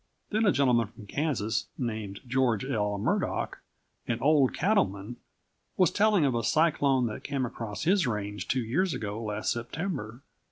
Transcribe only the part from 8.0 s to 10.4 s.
range two years ago last September.